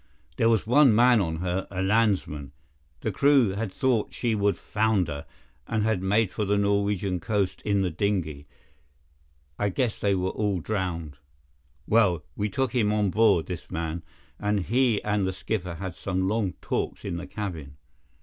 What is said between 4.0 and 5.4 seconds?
she would founder